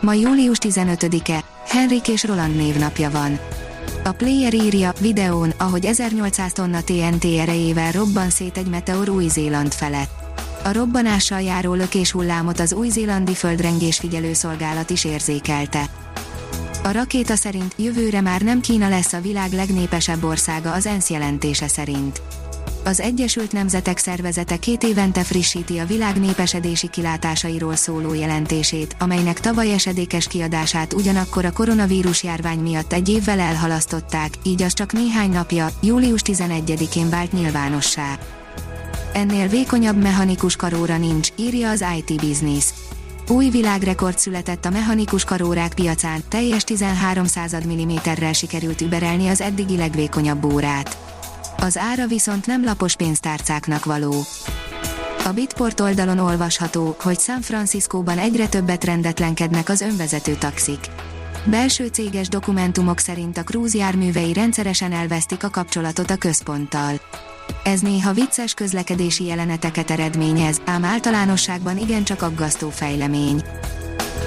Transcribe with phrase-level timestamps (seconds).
[0.00, 3.38] Ma július 15-e, Henrik és Roland névnapja van.
[4.04, 10.10] A player írja videón, ahogy 1800 tonna TNT erejével robban szét egy meteor Új-Zéland felett.
[10.64, 15.84] A robbanással járó lökés hullámot az új-zélandi földrengés figyelőszolgálat is érzékelte.
[16.82, 21.68] A rakéta szerint jövőre már nem Kína lesz a világ legnépesebb országa az ENSZ jelentése
[21.68, 22.22] szerint.
[22.84, 29.72] Az Egyesült Nemzetek Szervezete két évente frissíti a világ népesedési kilátásairól szóló jelentését, amelynek tavaly
[29.72, 35.68] esedékes kiadását ugyanakkor a koronavírus járvány miatt egy évvel elhalasztották, így az csak néhány napja,
[35.82, 38.18] július 11-én vált nyilvánossá.
[39.12, 42.64] Ennél vékonyabb mechanikus karóra nincs, írja az IT Business.
[43.28, 47.24] Új világrekord született a mechanikus karórák piacán, teljes 13
[47.66, 51.18] mm-rel sikerült überelni az eddigi legvékonyabb órát.
[51.60, 54.14] Az ára viszont nem lapos pénztárcáknak való.
[55.24, 60.78] A Bitport oldalon olvasható, hogy San Franciscóban egyre többet rendetlenkednek az önvezető taxik.
[61.44, 67.00] Belső céges dokumentumok szerint a Cruise járművei rendszeresen elvesztik a kapcsolatot a központtal.
[67.64, 73.42] Ez néha vicces közlekedési jeleneteket eredményez, ám általánosságban igencsak aggasztó fejlemény.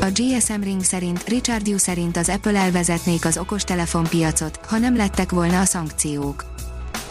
[0.00, 4.96] A GSM Ring szerint Richard Yu szerint az Apple elvezetnék az okostelefon piacot, ha nem
[4.96, 6.51] lettek volna a szankciók.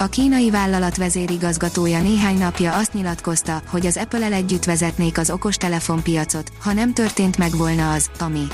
[0.01, 6.03] A kínai vállalat vezérigazgatója néhány napja azt nyilatkozta, hogy az Apple-el együtt vezetnék az okostelefon
[6.03, 8.47] piacot, ha nem történt meg volna az, ami.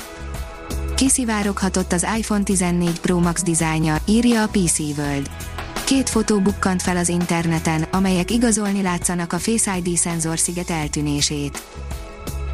[0.96, 5.30] Kiszivároghatott az iPhone 14 Pro Max dizájnja, írja a PC World.
[5.84, 9.98] Két fotó bukkant fel az interneten, amelyek igazolni látszanak a Face ID
[10.36, 11.62] sziget eltűnését.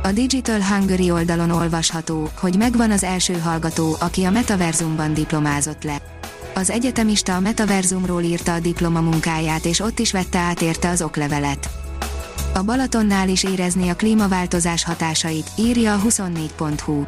[0.03, 6.03] A Digital Hungary oldalon olvasható, hogy megvan az első hallgató, aki a metaverzumban diplomázott le.
[6.55, 11.71] Az egyetemista a metaverzumról írta a diplomamunkáját és ott is vette át érte az oklevelet.
[12.55, 17.05] A Balatonnál is érezni a klímaváltozás hatásait, írja a 24.hu.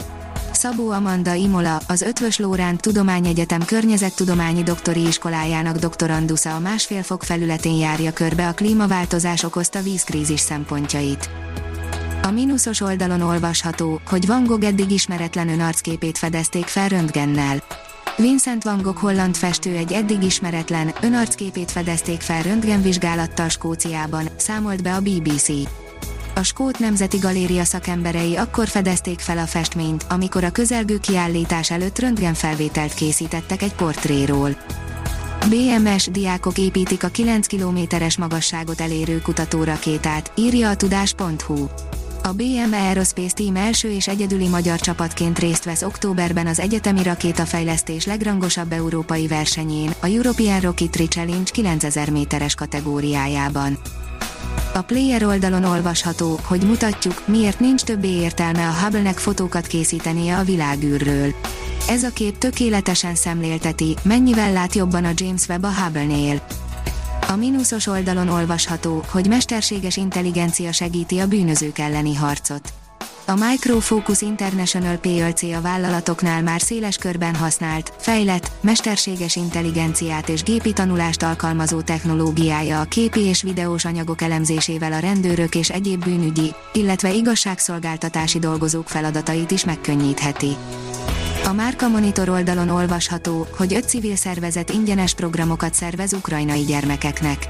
[0.53, 7.77] Szabó Amanda Imola, az Ötvös Lóránt Tudományegyetem Környezettudományi Doktori Iskolájának doktorandusza a másfél fok felületén
[7.77, 11.31] járja körbe a klímaváltozás okozta vízkrízis szempontjait.
[12.23, 17.62] A mínuszos oldalon olvasható, hogy Van Gogh eddig ismeretlen önarcképét fedezték fel röntgennel.
[18.19, 24.94] Vincent van Gogh holland festő egy eddig ismeretlen, önarcképét fedezték fel röntgenvizsgálattal Skóciában, számolt be
[24.94, 25.49] a BBC.
[26.34, 31.99] A Skót Nemzeti Galéria szakemberei akkor fedezték fel a festményt, amikor a közelgő kiállítás előtt
[31.99, 34.56] röntgenfelvételt készítettek egy portréról.
[35.49, 41.66] BMS diákok építik a 9 kilométeres magasságot elérő kutatórakétát, írja a tudás.hu.
[42.26, 48.06] A BM Aerospace Team első és egyedüli magyar csapatként részt vesz októberben az egyetemi rakétafejlesztés
[48.06, 53.78] legrangosabb európai versenyén, a European Rocketry Challenge 9000 méteres kategóriájában.
[54.75, 60.44] A player oldalon olvasható, hogy mutatjuk, miért nincs többé értelme a Hubble-nek fotókat készítenie a
[60.44, 61.34] világűrről.
[61.88, 66.43] Ez a kép tökéletesen szemlélteti, mennyivel lát jobban a James Webb a Hubble-nél.
[67.28, 72.72] A mínuszos oldalon olvasható, hogy mesterséges intelligencia segíti a bűnözők elleni harcot.
[73.28, 80.42] A Micro Focus International PLC a vállalatoknál már széles körben használt, fejlett, mesterséges intelligenciát és
[80.42, 86.54] gépi tanulást alkalmazó technológiája a képi és videós anyagok elemzésével a rendőrök és egyéb bűnügyi,
[86.72, 90.56] illetve igazságszolgáltatási dolgozók feladatait is megkönnyítheti.
[91.47, 97.49] A Márka Monitor oldalon olvasható, hogy öt civil szervezet ingyenes programokat szervez ukrajnai gyermekeknek.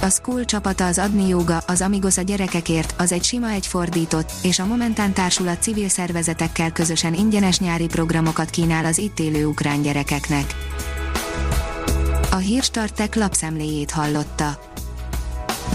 [0.00, 4.32] A School csapata az Adni Yoga, az Amigos a gyerekekért, az egy sima egy fordított,
[4.42, 9.82] és a Momentán társulat civil szervezetekkel közösen ingyenes nyári programokat kínál az itt élő ukrán
[9.82, 10.54] gyerekeknek.
[12.30, 14.58] A Hírstartek lapszemléjét hallotta.